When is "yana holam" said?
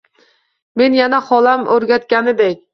1.01-1.71